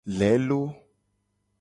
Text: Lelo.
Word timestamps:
Lelo. 0.17 0.61